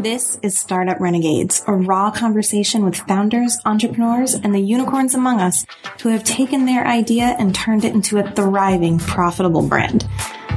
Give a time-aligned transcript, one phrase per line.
[0.00, 5.66] This is Startup Renegades, a raw conversation with founders, entrepreneurs, and the unicorns among us
[6.02, 10.08] who have taken their idea and turned it into a thriving, profitable brand.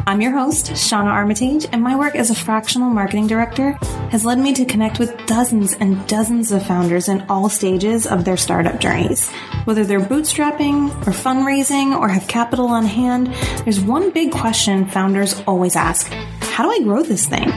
[0.05, 3.71] I'm your host, Shauna Armitage, and my work as a fractional marketing director
[4.11, 8.25] has led me to connect with dozens and dozens of founders in all stages of
[8.25, 9.31] their startup journeys.
[9.63, 13.33] Whether they're bootstrapping or fundraising or have capital on hand,
[13.63, 16.13] there's one big question founders always ask.
[16.61, 17.51] How do I grow this thing?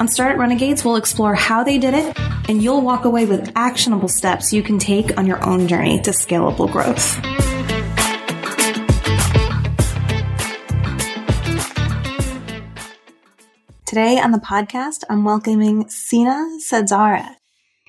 [0.00, 2.18] On Startup Renegades, we'll explore how they did it,
[2.48, 6.10] and you'll walk away with actionable steps you can take on your own journey to
[6.10, 7.14] scalable growth.
[13.86, 17.36] Today on the podcast, I'm welcoming Sina Sadzara.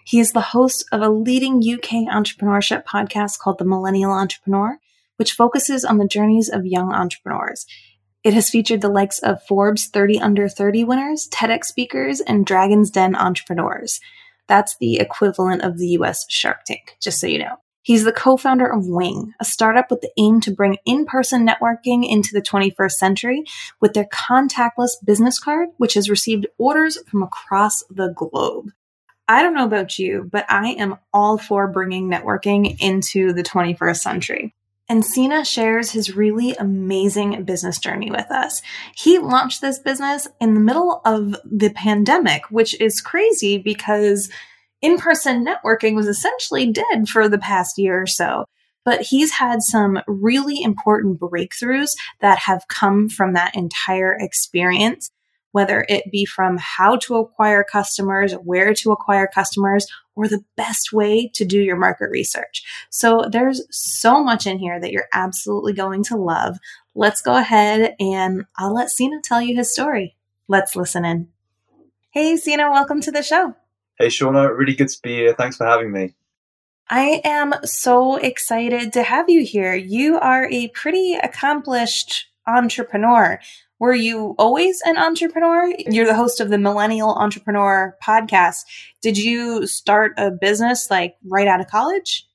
[0.05, 4.77] He is the host of a leading UK entrepreneurship podcast called The Millennial Entrepreneur,
[5.15, 7.65] which focuses on the journeys of young entrepreneurs.
[8.21, 12.91] It has featured the likes of Forbes 30 Under 30 winners, TEDx speakers, and Dragon's
[12.91, 14.01] Den entrepreneurs.
[14.47, 17.57] That's the equivalent of the US Shark Tank, just so you know.
[17.81, 22.31] He's the co-founder of Wing, a startup with the aim to bring in-person networking into
[22.33, 23.43] the 21st century
[23.79, 28.71] with their contactless business card, which has received orders from across the globe.
[29.29, 33.97] I don't know about you, but I am all for bringing networking into the 21st
[33.97, 34.55] century.
[34.89, 38.63] And Sina shares his really amazing business journey with us.
[38.95, 44.31] He launched this business in the middle of the pandemic, which is crazy because
[44.81, 48.45] in person networking was essentially dead for the past year or so.
[48.83, 55.11] But he's had some really important breakthroughs that have come from that entire experience,
[55.51, 59.85] whether it be from how to acquire customers, where to acquire customers,
[60.19, 62.61] or the best way to do your market research.
[62.89, 66.57] So there's so much in here that you're absolutely going to love.
[66.93, 70.17] Let's go ahead and I'll let Sina tell you his story.
[70.49, 71.29] Let's listen in.
[72.11, 73.55] Hey, Sina, welcome to the show.
[73.97, 75.33] Hey, Shauna, really good to be here.
[75.33, 76.15] Thanks for having me.
[76.89, 79.73] I am so excited to have you here.
[79.73, 83.39] You are a pretty accomplished entrepreneur.
[83.79, 85.73] Were you always an entrepreneur?
[85.87, 88.65] You're the host of the Millennial Entrepreneur podcast.
[89.01, 92.27] Did you start a business like right out of college?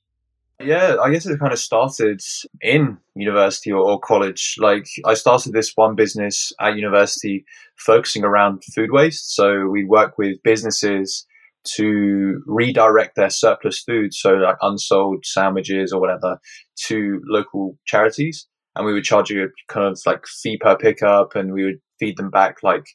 [0.59, 2.21] Yeah, I guess it kind of started
[2.61, 4.55] in university or, or, college.
[4.57, 7.45] Like, I started this one business at university
[7.75, 9.35] focusing around food waste.
[9.35, 11.27] So, we work with businesses
[11.75, 16.39] to redirect their surplus food, so like unsold sandwiches or whatever,
[16.87, 18.47] to local charities.
[18.75, 21.79] And we would charge you a kind of like fee per pickup, and we would
[21.99, 22.85] feed them back like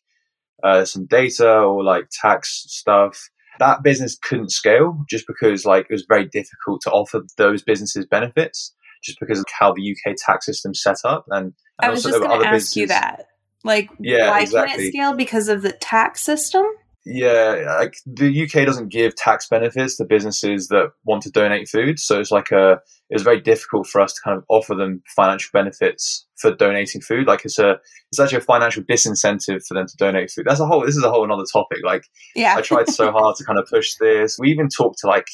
[0.63, 3.19] uh, some data or like tax stuff.
[3.59, 8.07] That business couldn't scale just because like it was very difficult to offer those businesses
[8.07, 11.25] benefits, just because of how the UK tax system set up.
[11.29, 12.77] And, and I was just going to ask businesses.
[12.77, 13.27] you that.
[13.62, 14.71] Like, yeah, why exactly.
[14.71, 16.65] can't it scale because of the tax system?
[17.06, 21.99] Yeah, like the UK doesn't give tax benefits to businesses that want to donate food.
[21.99, 22.81] So it's like a
[23.11, 27.27] it's very difficult for us to kind of offer them financial benefits for donating food.
[27.27, 27.78] Like it's a,
[28.11, 30.47] it's actually a financial disincentive for them to donate food.
[30.49, 31.78] That's a whole, this is a whole another topic.
[31.84, 32.05] Like,
[32.37, 34.38] yeah, I tried so hard to kind of push this.
[34.38, 35.27] We even talked to like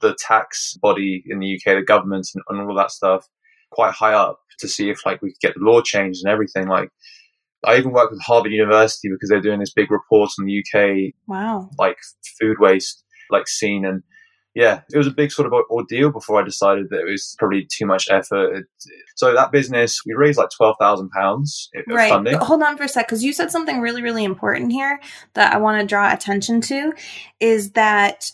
[0.00, 3.28] the tax body in the UK, the government and, and all that stuff
[3.70, 6.66] quite high up to see if like we could get the law changed and everything.
[6.66, 6.90] Like,
[7.64, 11.12] I even worked with Harvard University because they're doing this big report on the UK,
[11.26, 11.96] wow, like
[12.40, 14.02] food waste, like scene, and
[14.54, 17.68] yeah, it was a big sort of ordeal before I decided that it was probably
[17.70, 18.66] too much effort.
[19.14, 22.10] So that business, we raised like twelve thousand pounds right.
[22.10, 22.36] funding.
[22.38, 25.00] Hold on for a sec, because you said something really, really important here
[25.34, 26.92] that I want to draw attention to,
[27.38, 28.30] is that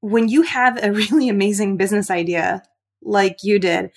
[0.00, 2.62] when you have a really amazing business idea
[3.02, 3.90] like you did,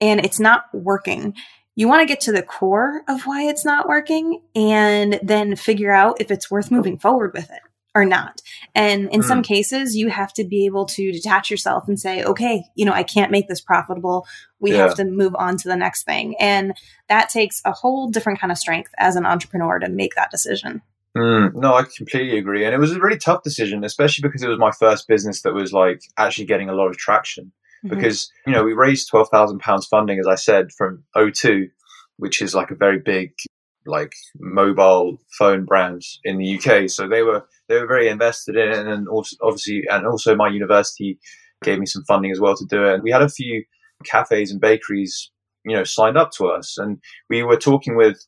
[0.00, 1.34] and it's not working
[1.76, 5.92] you want to get to the core of why it's not working and then figure
[5.92, 7.60] out if it's worth moving forward with it
[7.94, 8.42] or not.
[8.74, 9.24] And in mm.
[9.24, 12.92] some cases, you have to be able to detach yourself and say, okay, you know,
[12.92, 14.26] I can't make this profitable.
[14.58, 14.78] We yeah.
[14.78, 16.34] have to move on to the next thing.
[16.40, 16.74] And
[17.08, 20.82] that takes a whole different kind of strength as an entrepreneur to make that decision.
[21.16, 22.66] Mm, no, I completely agree.
[22.66, 25.54] And it was a really tough decision, especially because it was my first business that
[25.54, 27.52] was like actually getting a lot of traction.
[27.84, 27.94] Mm-hmm.
[27.94, 31.68] Because, you know, we raised £12,000 funding, as I said, from O2,
[32.16, 33.32] which is like a very big,
[33.84, 36.88] like mobile phone brand in the UK.
[36.90, 38.86] So they were, they were very invested in it.
[38.86, 41.18] And also, obviously, and also my university
[41.62, 42.94] gave me some funding as well to do it.
[42.94, 43.64] And we had a few
[44.04, 45.30] cafes and bakeries,
[45.64, 46.78] you know, signed up to us.
[46.78, 48.18] And we were talking with,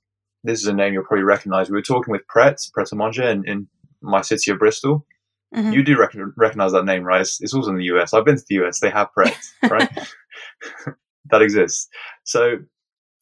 [0.45, 1.69] this is a name you'll probably recognize.
[1.69, 3.69] We were talking with Pret, Pret a Manger in, in
[4.00, 5.06] my city of Bristol.
[5.55, 5.73] Mm-hmm.
[5.73, 7.23] You do rec- recognize that name, right?
[7.23, 8.12] It's, it's, also in the US.
[8.12, 8.81] I've been to the US.
[8.81, 9.37] They have Pret,
[9.71, 9.91] right?
[11.31, 11.89] that exists.
[12.25, 12.59] So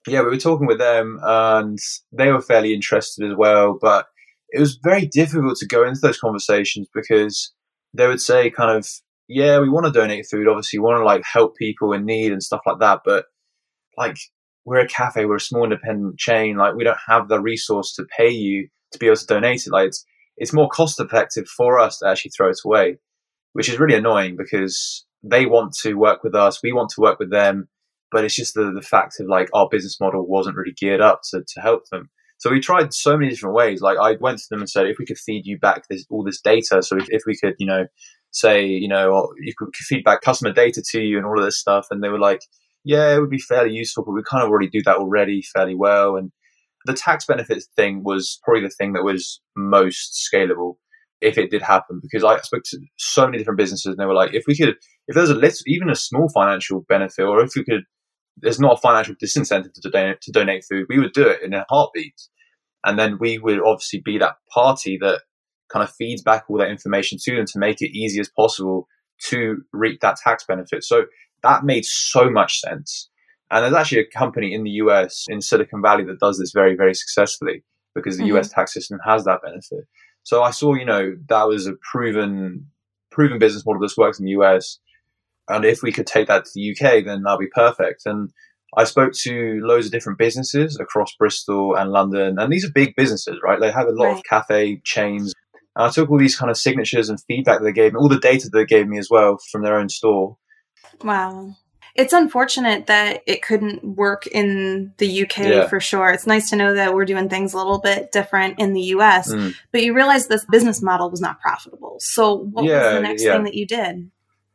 [0.06, 1.78] yeah, we were talking with them, and
[2.12, 3.78] they were fairly interested as well.
[3.80, 4.06] But
[4.50, 7.52] it was very difficult to go into those conversations because
[7.92, 8.88] they would say kind of,
[9.28, 10.48] yeah, we want to donate food.
[10.48, 13.00] Obviously, we want to like help people in need and stuff like that.
[13.04, 13.26] But
[13.96, 14.16] like,
[14.64, 16.56] we're a cafe, we're a small independent chain.
[16.56, 19.72] Like, we don't have the resource to pay you to be able to donate it.
[19.72, 20.04] Like, it's,
[20.36, 22.98] it's more cost effective for us to actually throw it away,
[23.52, 27.18] which is really annoying because they want to work with us, we want to work
[27.18, 27.68] with them,
[28.12, 31.20] but it's just the, the fact of like our business model wasn't really geared up
[31.30, 32.10] to, to help them.
[32.38, 33.80] So we tried so many different ways.
[33.80, 36.22] Like I went to them and said, if we could feed you back this, all
[36.22, 37.86] this data, so if, if we could, you know,
[38.30, 41.58] say, you know, you could feed back customer data to you and all of this
[41.58, 42.42] stuff, and they were like,
[42.84, 45.74] yeah, it would be fairly useful, but we kind of already do that already fairly
[45.74, 46.16] well.
[46.16, 46.30] And
[46.86, 50.74] the tax benefits thing was probably the thing that was most scalable
[51.20, 54.14] if it did happen because I spoke to so many different businesses and they were
[54.14, 54.76] like, if we could,
[55.08, 57.84] if there's a little, even a small financial benefit, or if we could,
[58.36, 61.54] there's not a financial disincentive to donate, to donate food, we would do it in
[61.54, 62.20] a heartbeat.
[62.84, 65.22] And then we would obviously be that party that
[65.72, 68.86] kind of feeds back all that information to them to make it easy as possible
[69.28, 70.84] to reap that tax benefit.
[70.84, 71.06] So
[71.42, 73.08] that made so much sense.
[73.50, 76.74] And there's actually a company in the US in Silicon Valley that does this very,
[76.74, 77.62] very successfully
[77.94, 78.36] because the mm-hmm.
[78.36, 79.86] US tax system has that benefit.
[80.22, 82.66] So I saw, you know, that was a proven,
[83.10, 84.78] proven business model that's works in the US.
[85.48, 88.02] And if we could take that to the UK, then that'd be perfect.
[88.04, 88.30] And
[88.76, 92.38] I spoke to loads of different businesses across Bristol and London.
[92.38, 93.60] And these are big businesses, right?
[93.60, 94.16] They have a lot right.
[94.16, 95.32] of cafe chains.
[95.76, 98.08] And I took all these kind of signatures and feedback that they gave me, all
[98.08, 100.36] the data that they gave me as well from their own store.
[101.04, 101.54] Wow.
[101.98, 105.68] It's unfortunate that it couldn't work in the UK yeah.
[105.68, 106.10] for sure.
[106.10, 109.32] It's nice to know that we're doing things a little bit different in the US,
[109.32, 109.54] mm.
[109.72, 111.96] but you realize this business model was not profitable.
[112.00, 113.32] So, what yeah, was the next yeah.
[113.32, 114.10] thing that you did?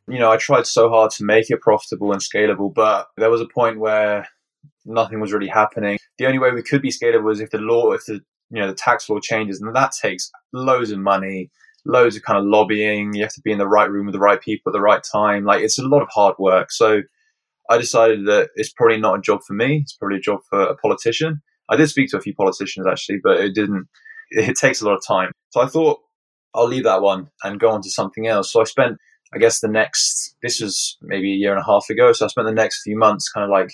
[0.08, 3.40] You know, I tried so hard to make it profitable and scalable, but there was
[3.40, 4.26] a point where
[4.84, 5.98] nothing was really happening.
[6.18, 8.66] The only way we could be scalable was if the law, if the you know
[8.66, 11.50] the tax law changes, and that takes loads of money,
[11.84, 13.14] loads of kind of lobbying.
[13.14, 15.02] You have to be in the right room with the right people at the right
[15.10, 15.44] time.
[15.44, 16.70] Like it's a lot of hard work.
[16.70, 17.02] So
[17.72, 19.80] I decided that it's probably not a job for me.
[19.82, 21.40] It's probably a job for a politician.
[21.70, 23.86] I did speak to a few politicians actually, but it didn't.
[24.34, 25.30] It takes a lot of time.
[25.50, 26.00] So I thought
[26.54, 28.50] I'll leave that one and go on to something else.
[28.50, 28.96] So I spent,
[29.34, 30.36] I guess, the next.
[30.42, 32.14] This was maybe a year and a half ago.
[32.14, 33.68] So I spent the next few months kind of like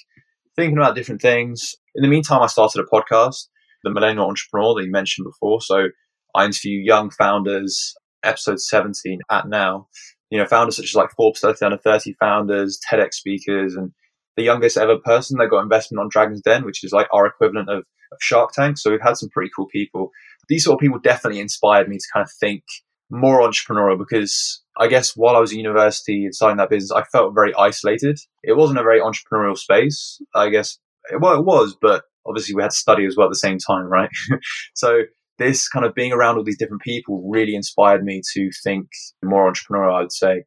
[0.57, 1.77] thinking about different things.
[1.95, 3.47] In the meantime, I started a podcast,
[3.85, 5.61] the Millennial Entrepreneur that you mentioned before.
[5.61, 5.87] So
[6.35, 7.95] I interview young founders.
[8.25, 9.87] Episode 17 at now
[10.31, 13.93] you know, founders such as like Forbes 30 under 30 founders, TEDx speakers, and
[14.37, 17.69] the youngest ever person that got investment on Dragon's Den, which is like our equivalent
[17.69, 18.79] of, of Shark Tank.
[18.79, 20.11] So we've had some pretty cool people.
[20.49, 22.63] These sort of people definitely inspired me to kind of think
[23.11, 27.03] more entrepreneurial because I guess while I was at university and starting that business, I
[27.05, 28.19] felt very isolated.
[28.43, 30.21] It wasn't a very entrepreneurial space.
[30.35, 30.79] I guess,
[31.19, 33.87] well, it was, but obviously we had to study as well at the same time,
[33.87, 34.11] right?
[34.75, 35.03] so
[35.39, 38.89] this kind of being around all these different people really inspired me to think
[39.23, 40.45] more entrepreneurial, I'd say.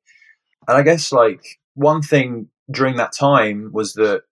[0.67, 1.41] And I guess like
[1.73, 4.23] one thing during that time was that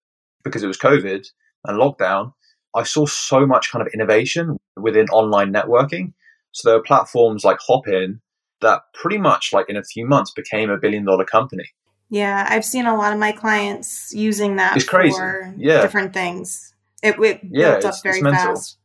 [0.44, 1.26] because it was COVID
[1.66, 2.34] and lockdown,
[2.76, 6.14] I saw so much kind of innovation within online networking.
[6.52, 8.22] So there were platforms like Hopin
[8.62, 11.66] that pretty much like in a few months became a billion dollar company.
[12.10, 15.16] Yeah, I've seen a lot of my clients using that it's crazy.
[15.16, 15.82] for yeah.
[15.82, 16.74] different things.
[17.04, 18.79] It, it yeah, built up very fast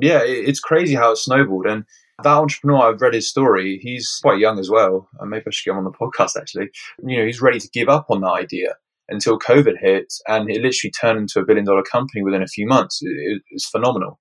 [0.00, 1.66] yeah, it's crazy how it snowballed.
[1.66, 1.84] And
[2.22, 3.78] that entrepreneur, I've read his story.
[3.82, 5.08] He's quite young as well.
[5.18, 6.70] And maybe I should get him on the podcast actually.
[7.04, 8.74] You know, he's ready to give up on that idea
[9.08, 12.66] until COVID hit and it literally turned into a billion dollar company within a few
[12.66, 13.00] months.
[13.02, 14.20] It, it's phenomenal.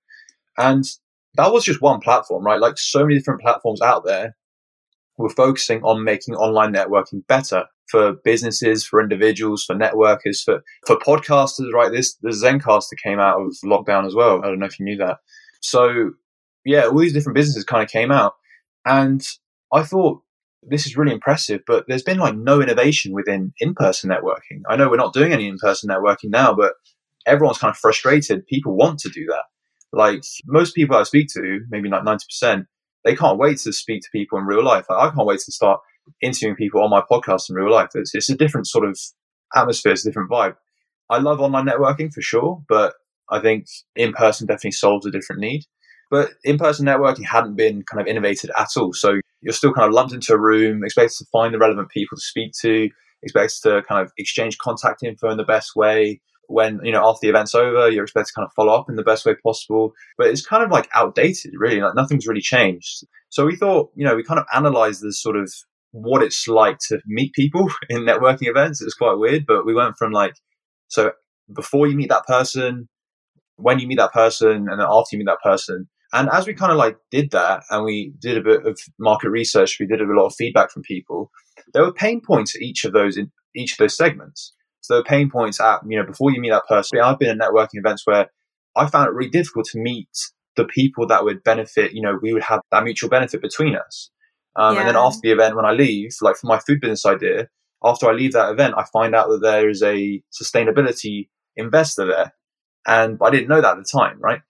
[0.58, 0.86] And
[1.36, 2.60] that was just one platform, right?
[2.60, 4.36] Like so many different platforms out there
[5.18, 10.98] were focusing on making online networking better for businesses, for individuals, for networkers, for, for
[10.98, 11.92] podcasters, right?
[11.92, 14.39] This, the Zencastr came out of lockdown as well.
[14.44, 15.18] I don't know if you knew that.
[15.63, 16.12] So
[16.65, 18.34] yeah, all these different businesses kind of came out,
[18.86, 19.25] and
[19.72, 20.22] I thought
[20.62, 21.62] this is really impressive.
[21.65, 24.62] But there's been like no innovation within in-person networking.
[24.70, 26.74] I know we're not doing any in-person networking now, but
[27.25, 28.46] everyone's kind of frustrated.
[28.48, 29.46] People want to do that.
[29.91, 32.67] Like most people I speak to, maybe like ninety percent,
[33.05, 34.86] they can't wait to speak to people in real life.
[34.89, 35.79] I can't wait to start
[36.22, 37.89] interviewing people on my podcast in real life.
[37.96, 39.00] It's, it's a different sort of
[39.55, 40.55] atmosphere, it's a different vibe.
[41.10, 42.96] I love online networking for sure, but
[43.30, 43.65] I think
[43.96, 45.63] in person definitely solves a different need.
[46.12, 48.94] But in person networking hadn't been kind of innovated at all.
[48.94, 52.18] So you're still kind of lumped into a room, expected to find the relevant people
[52.18, 52.89] to speak to,
[53.24, 56.22] expected to kind of exchange contact info in the best way.
[56.48, 58.96] When, you know, after the event's over, you're expected to kind of follow up in
[58.96, 59.94] the best way possible.
[60.18, 61.82] But it's kind of like outdated, really.
[61.82, 63.06] Like nothing's really changed.
[63.30, 65.51] So we thought, you know, we kind of analyzed this sort of
[65.94, 68.82] what it's like to meet people in networking events.
[68.82, 70.36] It was quite weird, but we went from like,
[70.89, 71.13] so
[71.51, 72.88] before you meet that person,
[73.58, 76.54] when you meet that person and then after you meet that person And as we
[76.54, 80.00] kind of like did that and we did a bit of market research, we did
[80.00, 81.32] a lot of feedback from people,
[81.74, 84.54] there were pain points at each of those in each of those segments.
[84.82, 87.00] So there were pain points at, you know, before you meet that person.
[87.00, 88.28] I've been at networking events where
[88.76, 90.10] I found it really difficult to meet
[90.56, 94.12] the people that would benefit, you know, we would have that mutual benefit between us.
[94.56, 94.82] Um, yeah.
[94.82, 97.48] And then after the event, when I leave, like for my food business idea,
[97.84, 102.34] after I leave that event, I find out that there is a sustainability investor there.
[102.88, 104.42] And I didn't know that at the time, right?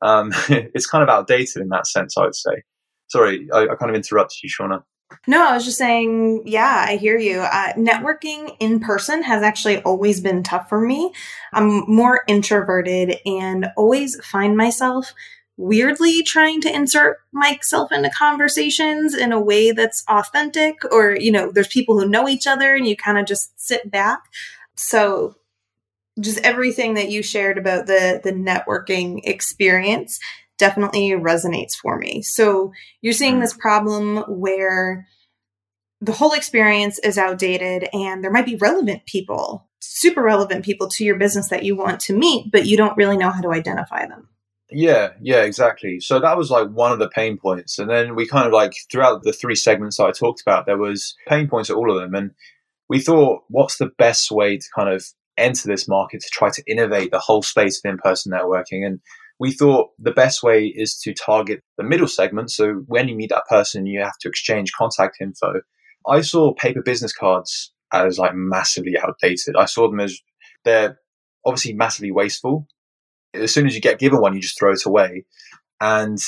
[0.00, 2.62] Um, it's kind of outdated in that sense, I would say.
[3.08, 4.82] Sorry, I, I kind of interrupted you, Shauna.
[5.26, 7.40] No, I was just saying, yeah, I hear you.
[7.40, 11.12] Uh, networking in person has actually always been tough for me.
[11.52, 15.12] I'm more introverted and always find myself
[15.56, 21.52] weirdly trying to insert myself into conversations in a way that's authentic or you know
[21.52, 24.20] there's people who know each other and you kind of just sit back
[24.76, 25.36] so
[26.20, 30.18] just everything that you shared about the the networking experience
[30.58, 32.22] definitely resonates for me.
[32.22, 33.40] So you're seeing mm.
[33.40, 35.06] this problem where
[36.00, 41.04] the whole experience is outdated and there might be relevant people, super relevant people to
[41.04, 44.06] your business that you want to meet, but you don't really know how to identify
[44.06, 44.28] them.
[44.70, 46.00] Yeah, yeah, exactly.
[46.00, 47.78] So that was like one of the pain points.
[47.78, 50.78] And then we kind of like throughout the three segments that I talked about, there
[50.78, 52.14] was pain points at all of them.
[52.14, 52.32] And
[52.88, 55.04] we thought, what's the best way to kind of
[55.36, 58.86] enter this market to try to innovate the whole space of in-person networking?
[58.86, 59.00] And
[59.38, 62.50] we thought the best way is to target the middle segment.
[62.50, 65.60] So when you meet that person, you have to exchange contact info.
[66.06, 69.56] I saw paper business cards as like massively outdated.
[69.56, 70.18] I saw them as
[70.64, 70.98] they're
[71.44, 72.66] obviously massively wasteful.
[73.34, 75.24] As soon as you get given one, you just throw it away.
[75.80, 76.18] And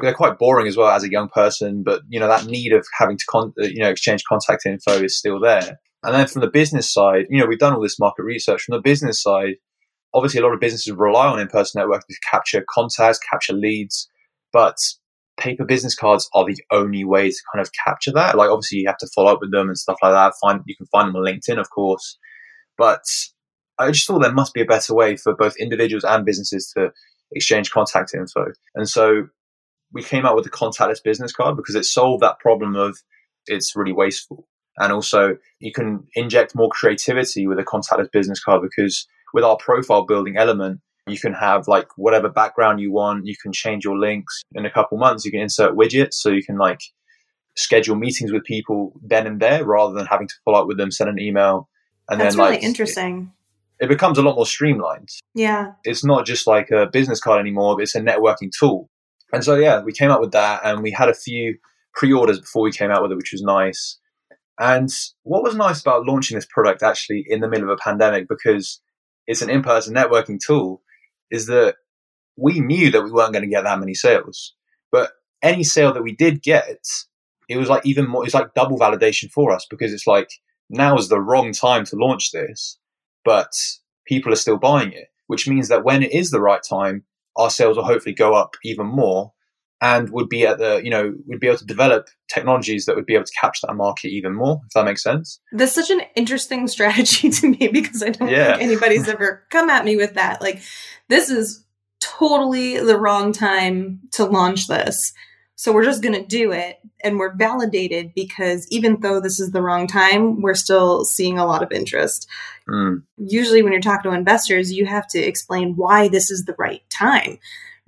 [0.00, 2.86] they're quite boring as well as a young person, but you know, that need of
[2.98, 5.78] having to, con- you know, exchange contact info is still there.
[6.02, 8.62] And then from the business side, you know, we've done all this market research.
[8.62, 9.56] From the business side,
[10.14, 14.08] obviously a lot of businesses rely on in-person networking to capture contacts, capture leads,
[14.52, 14.76] but
[15.38, 18.36] paper business cards are the only way to kind of capture that.
[18.36, 20.34] Like obviously you have to follow up with them and stuff like that.
[20.40, 22.18] Find you can find them on LinkedIn, of course,
[22.78, 23.02] but
[23.78, 26.90] I just thought there must be a better way for both individuals and businesses to
[27.32, 28.46] exchange contact info.
[28.74, 29.28] And so
[29.92, 32.98] we came out with the contactless business card because it solved that problem of
[33.46, 34.46] it's really wasteful.
[34.80, 39.56] And also you can inject more creativity with a contactless business card because with our
[39.56, 43.26] profile building element, you can have like whatever background you want.
[43.26, 45.24] You can change your links in a couple months.
[45.24, 46.80] You can insert widgets so you can like
[47.56, 50.90] schedule meetings with people then and there rather than having to follow up with them,
[50.90, 51.68] send an email,
[52.08, 53.32] and That's then really like interesting.
[53.78, 55.08] It, it becomes a lot more streamlined.
[55.34, 57.80] Yeah, it's not just like a business card anymore.
[57.80, 58.88] It's a networking tool.
[59.32, 61.56] And so yeah, we came up with that, and we had a few
[61.94, 63.98] pre-orders before we came out with it, which was nice.
[64.58, 64.90] And
[65.22, 68.80] what was nice about launching this product actually in the middle of a pandemic because
[69.26, 70.82] it's an in-person networking tool
[71.30, 71.76] is that
[72.36, 74.54] we knew that we weren't going to get that many sales,
[74.90, 76.84] but any sale that we did get,
[77.48, 80.30] it was like even more, it's like double validation for us because it's like
[80.68, 82.78] now is the wrong time to launch this,
[83.24, 83.52] but
[84.06, 87.04] people are still buying it, which means that when it is the right time,
[87.36, 89.32] our sales will hopefully go up even more
[89.80, 93.06] and would be at the you know would be able to develop technologies that would
[93.06, 95.40] be able to capture that market even more if that makes sense.
[95.52, 98.56] That's such an interesting strategy to me because i don't yeah.
[98.56, 100.40] think anybody's ever come at me with that.
[100.40, 100.60] Like
[101.08, 101.64] this is
[102.00, 105.12] totally the wrong time to launch this.
[105.56, 109.50] So we're just going to do it and we're validated because even though this is
[109.50, 112.28] the wrong time we're still seeing a lot of interest.
[112.68, 113.02] Mm.
[113.16, 116.82] usually when you're talking to investors you have to explain why this is the right
[116.88, 117.38] time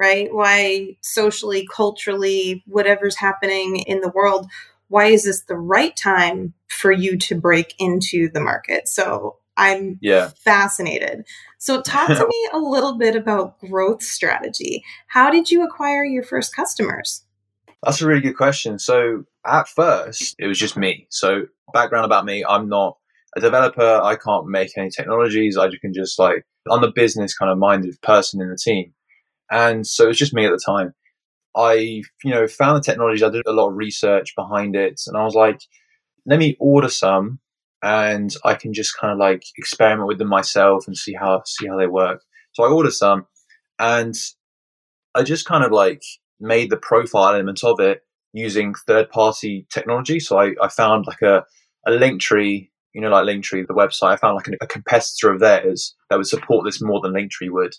[0.03, 0.35] right?
[0.35, 4.49] Why socially, culturally, whatever's happening in the world,
[4.89, 8.89] why is this the right time for you to break into the market?
[8.89, 10.31] So I'm yeah.
[10.45, 11.25] fascinated.
[11.59, 14.83] So talk to me a little bit about growth strategy.
[15.07, 17.25] How did you acquire your first customers?
[17.85, 18.81] That's a really good question.
[18.81, 21.07] So at first, it was just me.
[21.11, 21.43] So
[21.73, 22.97] background about me, I'm not
[23.37, 24.01] a developer.
[24.03, 25.57] I can't make any technologies.
[25.57, 28.95] I can just like, I'm the business kind of minded person in the team.
[29.53, 30.95] And so it was just me at the time.
[31.55, 33.23] I, you know, found the technology.
[33.23, 35.61] I did a lot of research behind it, and I was like,
[36.25, 37.39] let me order some,
[37.83, 41.69] and I can just kind of like experiment with them myself and see how see
[41.69, 42.23] how they work.
[42.53, 43.27] So I ordered some,
[43.79, 44.15] and
[45.15, 46.03] I just kind of like
[46.41, 48.01] made the profile element of it
[48.33, 50.19] using third party technology.
[50.21, 51.45] So I, I found like a,
[51.87, 54.13] a Linktree, you know, like Linktree, the website.
[54.13, 57.51] I found like a, a competitor of theirs that would support this more than Linktree
[57.51, 57.75] would.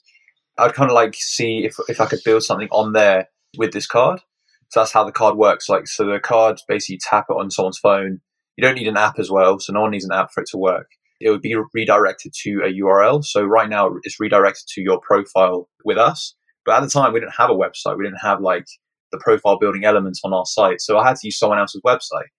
[0.57, 3.87] I'd kind of like see if if I could build something on there with this
[3.87, 4.21] card.
[4.69, 5.69] So that's how the card works.
[5.69, 8.21] Like, so the card basically tap it on someone's phone.
[8.57, 10.49] You don't need an app as well, so no one needs an app for it
[10.49, 10.87] to work.
[11.21, 13.23] It would be redirected to a URL.
[13.23, 17.19] So right now it's redirected to your profile with us, But at the time, we
[17.19, 17.97] didn't have a website.
[17.97, 18.65] We didn't have like
[19.11, 20.81] the profile building elements on our site.
[20.81, 22.29] So I had to use someone else's website.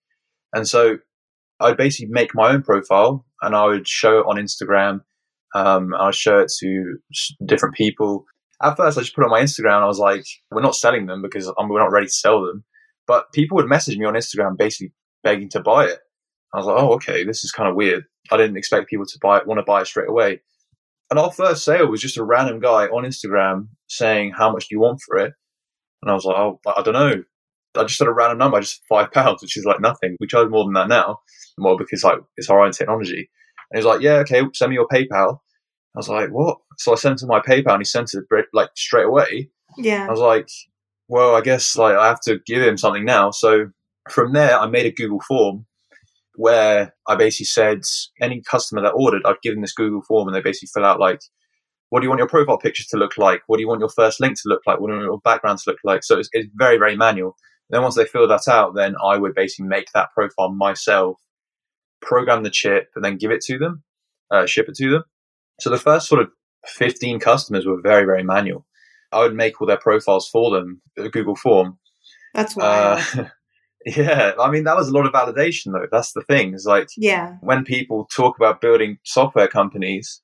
[0.52, 0.98] And so
[1.60, 5.02] I'd basically make my own profile and I would show it on Instagram.
[5.54, 6.96] Um, show it to
[7.46, 8.24] different people.
[8.62, 9.82] At first, I just put on my Instagram.
[9.82, 12.64] I was like, we're not selling them because we're not ready to sell them.
[13.06, 14.92] But people would message me on Instagram basically
[15.22, 15.98] begging to buy it.
[16.54, 18.04] I was like, oh, okay, this is kind of weird.
[18.30, 20.40] I didn't expect people to buy it, want to buy it straight away.
[21.10, 24.74] And our first sale was just a random guy on Instagram saying, how much do
[24.74, 25.34] you want for it?
[26.02, 27.22] And I was like, oh, I don't know.
[27.76, 30.16] I just said a random number, just five pounds, which is like nothing.
[30.20, 31.18] We charge more than that now,
[31.58, 33.28] more because like it's our own technology.
[33.70, 35.40] And he's like, yeah, okay, send me your PayPal.
[35.94, 36.58] I was like, what?
[36.78, 39.50] So I sent him my PayPal and he sent it like straight away.
[39.78, 40.06] Yeah.
[40.06, 40.48] I was like,
[41.08, 43.30] well, I guess like I have to give him something now.
[43.30, 43.70] So
[44.10, 45.66] from there, I made a Google form
[46.36, 47.82] where I basically said
[48.20, 50.98] any customer that ordered, I'd give them this Google form and they basically fill out
[50.98, 51.20] like,
[51.90, 53.42] what do you want your profile picture to look like?
[53.46, 54.80] What do you want your first link to look like?
[54.80, 56.02] What do you want your background to look like?
[56.02, 57.36] So it's, it's very, very manual.
[57.70, 61.18] then once they fill that out, then I would basically make that profile myself,
[62.02, 63.84] program the chip, and then give it to them,
[64.32, 65.04] uh, ship it to them.
[65.60, 66.28] So the first sort of
[66.66, 68.66] 15 customers were very, very manual.
[69.12, 71.78] I would make all their profiles for them, a Google form.
[72.34, 73.04] That's why.
[73.16, 73.24] Uh,
[73.86, 75.86] yeah, I mean that was a lot of validation though.
[75.90, 76.54] That's the thing.
[76.54, 80.20] Is like yeah, when people talk about building software companies,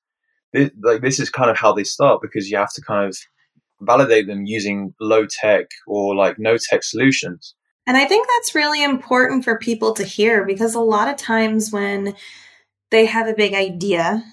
[0.53, 3.17] this, like this is kind of how they start because you have to kind of
[3.81, 7.55] validate them using low tech or like no tech solutions.
[7.87, 11.73] And I think that's really important for people to hear because a lot of times
[11.73, 12.15] when
[12.91, 14.25] they have a big idea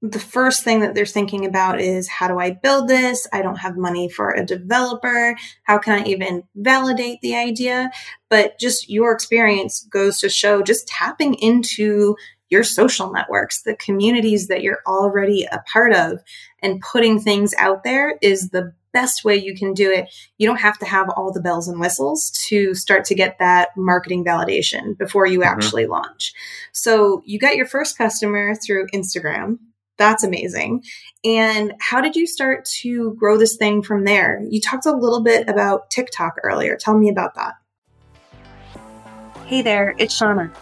[0.00, 3.26] the first thing that they're thinking about is how do I build this?
[3.32, 5.36] I don't have money for a developer.
[5.64, 7.90] How can I even validate the idea?
[8.28, 12.16] But just your experience goes to show just tapping into
[12.48, 16.22] your social networks, the communities that you're already a part of,
[16.62, 20.08] and putting things out there is the best way you can do it.
[20.38, 23.70] You don't have to have all the bells and whistles to start to get that
[23.76, 25.48] marketing validation before you mm-hmm.
[25.48, 26.32] actually launch.
[26.72, 29.58] So you got your first customer through Instagram
[29.98, 30.82] that's amazing.
[31.24, 34.42] And how did you start to grow this thing from there?
[34.48, 36.76] You talked a little bit about TikTok earlier.
[36.76, 37.54] Tell me about that.
[39.46, 40.54] Hey there, it's Shauna.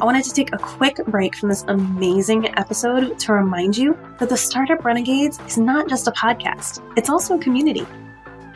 [0.00, 4.28] I wanted to take a quick break from this amazing episode to remind you that
[4.28, 7.86] the Startup Renegades is not just a podcast, it's also a community.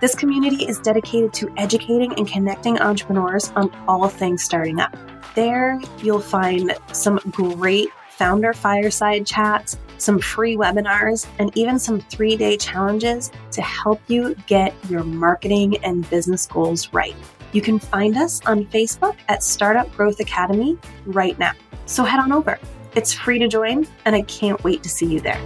[0.01, 4.97] This community is dedicated to educating and connecting entrepreneurs on all things starting up.
[5.35, 12.37] There, you'll find some great founder fireside chats, some free webinars, and even some three
[12.37, 17.15] day challenges to help you get your marketing and business goals right.
[17.53, 21.53] You can find us on Facebook at Startup Growth Academy right now.
[21.87, 22.59] So head on over.
[22.95, 25.41] It's free to join, and I can't wait to see you there.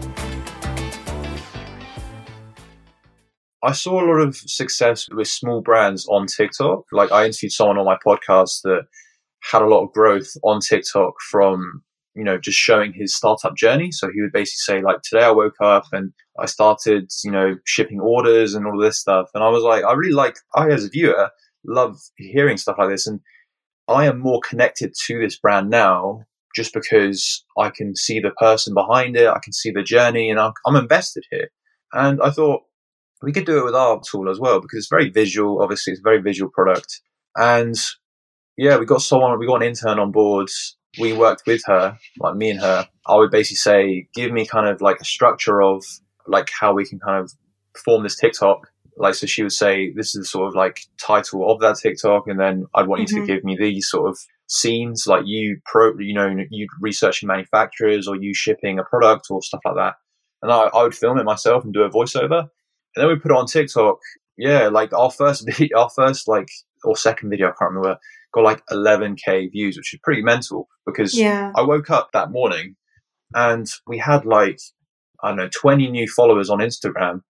[3.63, 6.85] I saw a lot of success with small brands on TikTok.
[6.93, 8.85] Like I interviewed someone on my podcast that
[9.43, 11.83] had a lot of growth on TikTok from
[12.21, 13.91] you know, just showing his startup journey.
[13.93, 17.57] So he would basically say, like, today I woke up and I started, you know,
[17.65, 19.31] shipping orders and all of this stuff.
[19.33, 21.31] And I was like, I really like, I as a viewer
[21.65, 23.07] love hearing stuff like this.
[23.07, 23.21] And
[23.89, 28.75] I am more connected to this brand now just because I can see the person
[28.75, 29.27] behind it.
[29.27, 31.49] I can see the journey and I'm, I'm invested here.
[31.95, 32.65] And I thought
[33.23, 35.63] we could do it with our tool as well because it's very visual.
[35.63, 37.01] Obviously, it's a very visual product.
[37.35, 37.77] And
[38.59, 40.51] yeah, we got someone, we got an intern on board
[40.99, 44.69] we worked with her, like me and her, I would basically say, give me kind
[44.69, 45.85] of like a structure of
[46.27, 47.33] like how we can kind of
[47.85, 48.69] form this TikTok.
[48.97, 52.25] Like, so she would say, this is the sort of like title of that TikTok.
[52.27, 53.17] And then I'd want mm-hmm.
[53.17, 53.37] you to mm-hmm.
[53.37, 58.17] give me these sort of scenes, like you pro, you know, you researching manufacturers or
[58.17, 59.95] you shipping a product or stuff like that.
[60.43, 62.49] And I, I would film it myself and do a voiceover.
[62.97, 63.99] And then we put it on TikTok.
[64.37, 64.69] Yeah.
[64.69, 66.49] Like our first video, our first like,
[66.83, 67.99] or second video, I can't remember
[68.33, 71.53] got like 11k views, which is pretty mental because yeah.
[71.57, 72.77] I woke up that morning
[73.35, 74.59] and we had like,
[75.23, 77.23] I don't know, 20 new followers on Instagram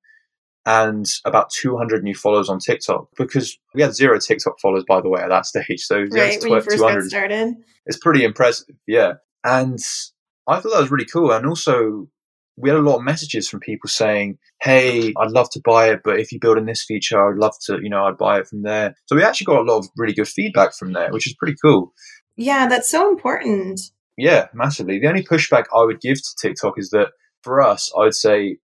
[0.67, 5.09] and about 200 new followers on TikTok because we had zero TikTok followers, by the
[5.09, 5.81] way, at that stage.
[5.81, 7.55] So right, when first got started.
[7.87, 8.77] It's pretty impressive.
[8.87, 9.15] Yeah.
[9.45, 9.79] And
[10.47, 11.33] I thought that was really cool.
[11.33, 12.09] And also,
[12.61, 16.01] we had a lot of messages from people saying, Hey, I'd love to buy it,
[16.05, 18.47] but if you build in this feature, I'd love to, you know, I'd buy it
[18.47, 18.95] from there.
[19.07, 21.57] So we actually got a lot of really good feedback from there, which is pretty
[21.63, 21.93] cool.
[22.37, 23.81] Yeah, that's so important.
[24.17, 24.99] Yeah, massively.
[24.99, 27.09] The only pushback I would give to TikTok is that
[27.43, 28.59] for us, I would say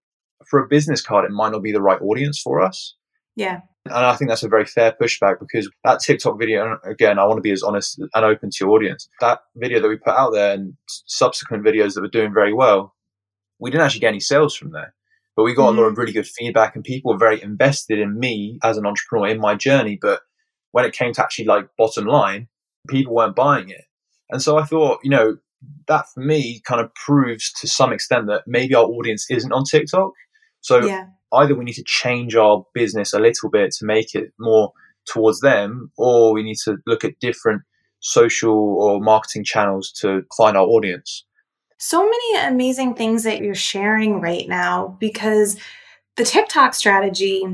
[0.49, 2.95] for a business card, it might not be the right audience for us.
[3.37, 3.61] Yeah.
[3.85, 7.39] And I think that's a very fair pushback because that TikTok video, again, I want
[7.39, 9.09] to be as honest and open to your audience.
[9.21, 12.96] That video that we put out there and subsequent videos that were doing very well,
[13.59, 14.95] we didn't actually get any sales from there.
[15.37, 15.79] But we got mm-hmm.
[15.79, 18.87] a lot of really good feedback and people were very invested in me as an
[18.87, 19.99] entrepreneur in my journey.
[20.01, 20.21] But
[20.73, 22.49] when it came to actually like bottom line,
[22.89, 23.85] people weren't buying it.
[24.31, 25.37] And so I thought, you know,
[25.89, 29.65] that for me kind of proves to some extent that maybe our audience isn't on
[29.65, 30.13] TikTok.
[30.61, 31.07] So yeah.
[31.33, 34.73] either we need to change our business a little bit to make it more
[35.07, 37.63] towards them, or we need to look at different
[38.01, 41.25] social or marketing channels to find our audience.
[41.79, 45.59] So many amazing things that you're sharing right now because
[46.17, 47.45] the TikTok strategy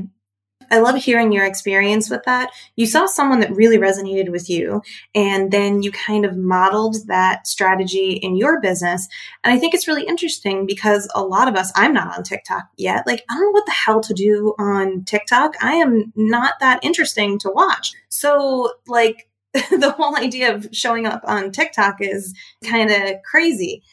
[0.71, 2.51] I love hearing your experience with that.
[2.75, 4.81] You saw someone that really resonated with you,
[5.13, 9.07] and then you kind of modeled that strategy in your business.
[9.43, 12.63] And I think it's really interesting because a lot of us, I'm not on TikTok
[12.75, 13.05] yet.
[13.05, 15.55] Like, I don't know what the hell to do on TikTok.
[15.61, 17.93] I am not that interesting to watch.
[18.09, 22.33] So, like, the whole idea of showing up on TikTok is
[22.65, 23.83] kind of crazy.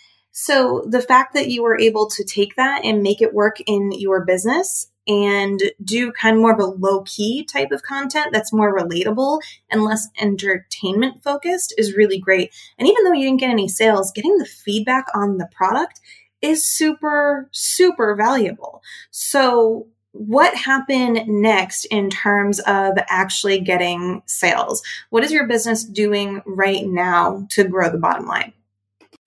[0.43, 3.93] So the fact that you were able to take that and make it work in
[3.93, 8.51] your business and do kind of more of a low key type of content that's
[8.51, 12.55] more relatable and less entertainment focused is really great.
[12.79, 16.01] And even though you didn't get any sales, getting the feedback on the product
[16.41, 18.81] is super, super valuable.
[19.11, 24.83] So, what happened next in terms of actually getting sales?
[25.11, 28.55] What is your business doing right now to grow the bottom line?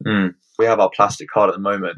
[0.05, 1.97] Mm, we have our plastic card at the moment.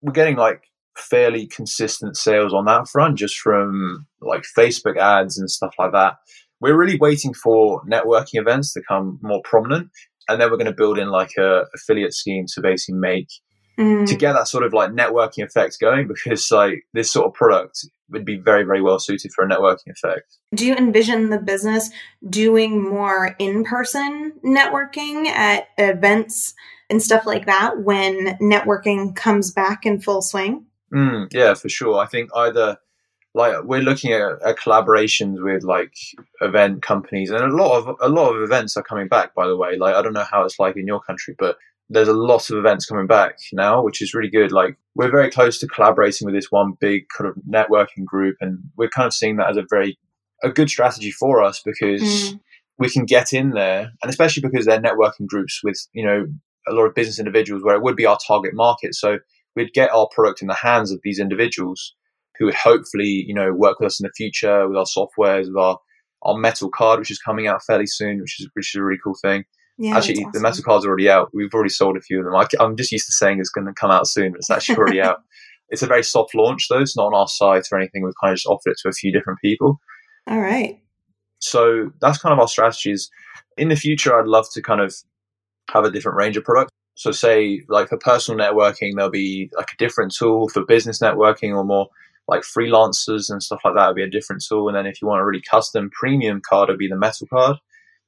[0.00, 0.62] We're getting like
[0.96, 6.14] fairly consistent sales on that front, just from like Facebook ads and stuff like that.
[6.60, 9.88] We're really waiting for networking events to come more prominent,
[10.28, 13.28] and then we're going to build in like a affiliate scheme to basically make
[13.78, 14.06] mm.
[14.06, 16.08] to get that sort of like networking effect going.
[16.08, 19.88] Because like this sort of product would be very very well suited for a networking
[19.90, 20.38] effect.
[20.54, 21.90] Do you envision the business
[22.28, 26.54] doing more in person networking at events?
[26.90, 30.66] And stuff like that when networking comes back in full swing?
[30.92, 31.96] Mm, yeah, for sure.
[31.96, 32.76] I think either
[33.34, 35.94] like we're looking at, at, collaborations with like
[36.40, 39.34] event companies, and a lot of a lot of events are coming back.
[39.34, 41.56] By the way, like I don't know how it's like in your country, but
[41.92, 44.52] there's a lot of events coming back now, which is really good.
[44.52, 48.58] Like we're very close to collaborating with this one big kind of networking group, and
[48.76, 49.98] we're kind of seeing that as a very
[50.42, 52.40] a good strategy for us because mm.
[52.78, 56.26] we can get in there, and especially because they're networking groups with you know
[56.68, 58.94] a lot of business individuals where it would be our target market.
[58.94, 59.18] So
[59.54, 61.94] we'd get our product in the hands of these individuals
[62.38, 65.56] who would hopefully, you know, work with us in the future with our softwares, with
[65.56, 65.78] our,
[66.22, 69.00] our metal card, which is coming out fairly soon, which is which is a really
[69.02, 69.44] cool thing.
[69.78, 70.32] Yeah, actually, awesome.
[70.32, 71.30] the metal card's already out.
[71.32, 72.34] We've already sold a few of them.
[72.34, 74.76] I, am just used to saying it's going to come out soon, but it's actually
[74.76, 75.18] already out.
[75.68, 76.80] It's a very soft launch, though.
[76.80, 78.04] It's not on our site or anything.
[78.04, 79.80] We've kind of just offered it to a few different people.
[80.26, 80.78] All right.
[81.38, 83.08] So that's kind of our strategies.
[83.56, 84.94] In the future, I'd love to kind of
[85.70, 86.72] have a different range of products.
[86.94, 90.50] So, say, like for personal networking, there'll be like a different tool.
[90.50, 91.88] For business networking or more
[92.28, 94.68] like freelancers and stuff like that, would be a different tool.
[94.68, 97.56] And then if you want a really custom premium card, it'd be the metal card.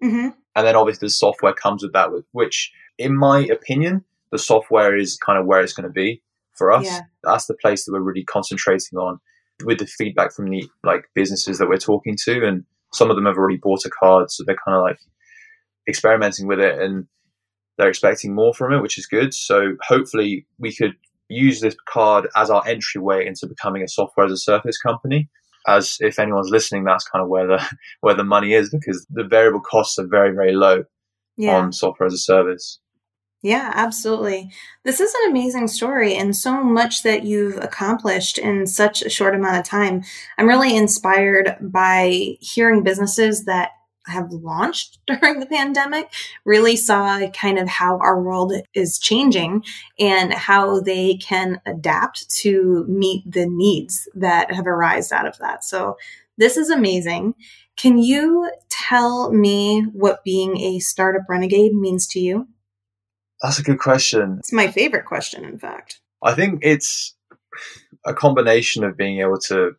[0.03, 0.29] Mm-hmm.
[0.57, 5.17] And then obviously the software comes with that, which, in my opinion, the software is
[5.17, 6.85] kind of where it's going to be for us.
[6.85, 7.01] Yeah.
[7.23, 9.19] That's the place that we're really concentrating on
[9.65, 12.47] with the feedback from the like businesses that we're talking to.
[12.47, 14.99] And some of them have already bought a card, so they're kind of like
[15.89, 16.81] experimenting with it.
[16.81, 17.07] And
[17.77, 19.35] they're expecting more from it, which is good.
[19.35, 20.93] So hopefully we could
[21.29, 25.29] use this card as our entryway into becoming a software as a service company.
[25.67, 29.25] As if anyone's listening, that's kind of where the where the money is because the
[29.25, 30.85] variable costs are very very low
[31.37, 31.57] yeah.
[31.57, 32.79] on software as a service.
[33.43, 34.51] Yeah, absolutely.
[34.85, 39.35] This is an amazing story and so much that you've accomplished in such a short
[39.35, 40.03] amount of time.
[40.39, 43.73] I'm really inspired by hearing businesses that
[44.07, 46.11] have launched during the pandemic
[46.45, 49.65] really saw kind of how our world is changing
[49.99, 55.65] and how they can adapt to meet the needs that have arisen out of that.
[55.65, 55.97] So
[56.37, 57.35] this is amazing.
[57.77, 62.49] Can you tell me what being a startup renegade means to you?
[63.43, 64.37] That's a good question.
[64.39, 66.01] It's my favorite question, in fact.
[66.23, 67.15] I think it's
[68.07, 69.73] a combination of being able to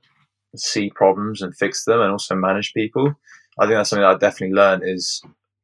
[0.56, 3.16] see problems and fix them and also manage people.
[3.60, 5.22] I think that's something that I definitely learned is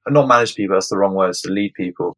[0.08, 0.76] not manage people.
[0.76, 1.30] That's the wrong word.
[1.30, 2.18] It's to lead people.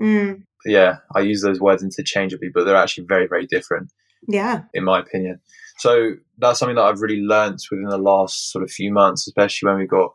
[0.00, 0.42] Mm.
[0.66, 3.92] Yeah, I use those words interchangeably, but they're actually very, very different.
[4.26, 5.40] Yeah, in my opinion.
[5.78, 9.68] So that's something that I've really learned within the last sort of few months, especially
[9.68, 10.14] when we got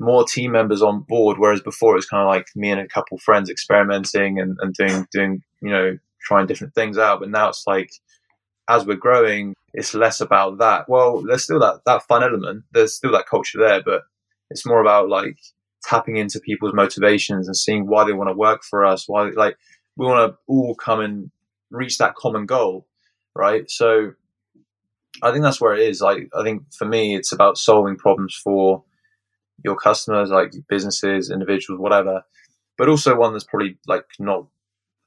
[0.00, 1.38] more team members on board.
[1.38, 4.74] Whereas before it was kind of like me and a couple friends experimenting and, and
[4.74, 7.20] doing doing you know trying different things out.
[7.20, 7.90] But now it's like
[8.68, 10.88] as we're growing, it's less about that.
[10.88, 12.64] Well, there's still that that fun element.
[12.72, 14.02] There's still that culture there, but
[14.50, 15.38] it's more about like
[15.84, 19.08] tapping into people's motivations and seeing why they want to work for us.
[19.08, 19.56] Why like
[19.96, 21.30] we want to all come and
[21.70, 22.86] reach that common goal,
[23.34, 23.70] right?
[23.70, 24.12] So
[25.22, 26.00] I think that's where it is.
[26.00, 28.84] Like, I think for me, it's about solving problems for
[29.64, 32.22] your customers, like businesses, individuals, whatever.
[32.76, 34.46] But also one that's probably like not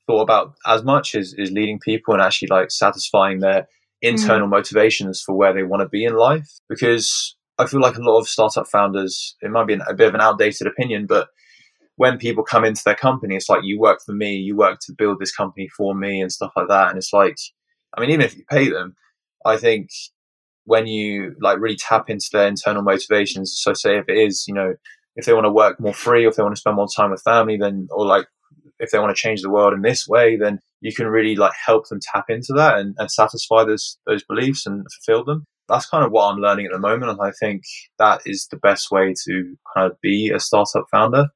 [0.07, 3.67] thought about as much is, is leading people and actually like satisfying their
[4.01, 4.51] internal mm.
[4.51, 6.49] motivations for where they want to be in life.
[6.67, 10.07] Because I feel like a lot of startup founders, it might be an, a bit
[10.07, 11.27] of an outdated opinion, but
[11.97, 14.93] when people come into their company, it's like you work for me, you work to
[14.97, 16.89] build this company for me and stuff like that.
[16.89, 17.35] And it's like,
[17.95, 18.95] I mean, even if you pay them,
[19.45, 19.89] I think
[20.63, 24.53] when you like really tap into their internal motivations, so say if it is, you
[24.53, 24.75] know,
[25.17, 27.21] if they want to work more free, if they want to spend more time with
[27.21, 28.27] family, then, or like
[28.79, 31.53] if they want to change the world in this way, then you can really like
[31.65, 35.45] help them tap into that and, and satisfy those those beliefs and fulfill them.
[35.69, 37.63] That's kind of what I'm learning at the moment, and I think
[37.97, 41.27] that is the best way to kind of be a startup founder.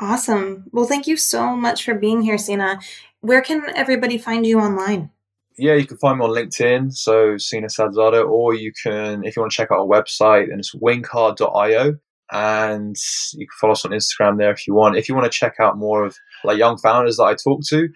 [0.00, 0.64] Awesome.
[0.72, 2.80] Well, thank you so much for being here, Sina.
[3.20, 5.10] Where can everybody find you online?
[5.60, 9.42] yeah, you can find me on LinkedIn, so Sina Sadzada, or you can, if you
[9.42, 11.96] want to check out our website, and it's wingcard.io,
[12.32, 12.96] and
[13.34, 14.96] you can follow us on Instagram there if you want.
[14.96, 17.88] If you want to check out more of like young founders that I talk to,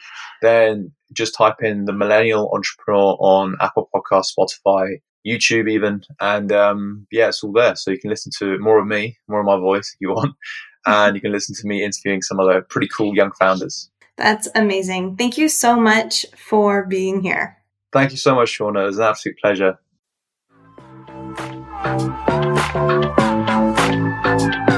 [0.43, 7.07] then just type in the Millennial Entrepreneur on Apple Podcast, Spotify, YouTube, even, and um,
[7.11, 7.77] yeah, it's all there.
[7.77, 10.35] So you can listen to more of me, more of my voice if you want,
[10.87, 13.91] and you can listen to me interviewing some other pretty cool young founders.
[14.17, 15.17] That's amazing.
[15.17, 17.57] Thank you so much for being here.
[17.93, 18.83] Thank you so much, Shauna.
[18.83, 19.79] It was an absolute pleasure.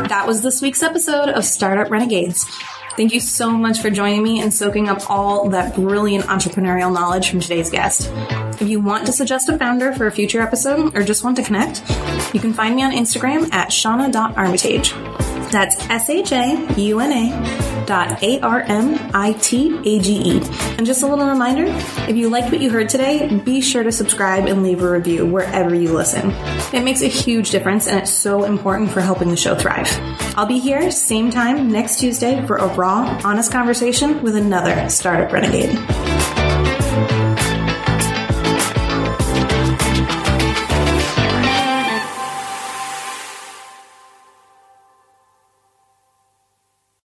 [0.09, 2.47] That was this week's episode of Startup Renegades.
[2.97, 7.29] Thank you so much for joining me and soaking up all that brilliant entrepreneurial knowledge
[7.29, 8.11] from today's guest.
[8.61, 11.43] If you want to suggest a founder for a future episode or just want to
[11.43, 11.83] connect,
[12.33, 14.93] you can find me on Instagram at shauna.armitage.
[15.53, 20.37] That's S H A U N A dot A R M I T A G
[20.37, 20.41] E.
[20.77, 21.65] And just a little reminder
[22.09, 25.25] if you liked what you heard today, be sure to subscribe and leave a review
[25.27, 26.31] wherever you listen.
[26.73, 29.89] It makes a huge difference and it's so important for helping the show thrive.
[30.37, 35.33] I'll be here same time next Tuesday for a raw, honest conversation with another startup
[35.33, 35.79] renegade.